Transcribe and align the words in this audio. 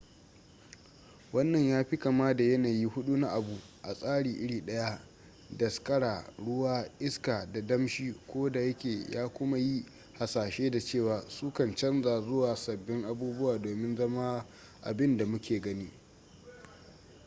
wannan 1.33 1.69
ya 1.69 1.83
fi 1.83 1.97
kama 1.99 2.33
da 2.33 2.43
yanayi 2.43 2.85
hudu 2.85 3.17
na 3.17 3.31
abu 3.31 3.59
a 3.81 3.93
tsari 3.93 4.31
iri 4.33 4.61
daya: 4.65 5.01
daskara 5.57 6.31
ruwa 6.39 6.89
iska 6.99 7.47
da 7.53 7.61
damshi 7.61 8.13
ko 8.27 8.49
da 8.49 8.59
yake 8.61 9.05
ya 9.11 9.27
kuma 9.29 9.57
yi 9.57 9.85
hasashe 10.19 10.71
da 10.71 10.79
cewa 10.79 11.21
su 11.29 11.51
kan 11.53 11.75
canza 11.75 12.21
zuwa 12.21 12.55
sabbin 12.55 13.05
abubuwa 13.05 13.57
domin 13.59 13.95
zama 13.97 14.45
abin 14.83 15.17
da 15.17 15.25
muke 15.25 15.59
gani 15.59 15.91